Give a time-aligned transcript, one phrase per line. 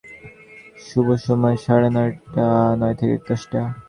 [0.85, 1.89] শুভ সময়, সাড়ে
[2.81, 3.61] নয় থেকে দশটা।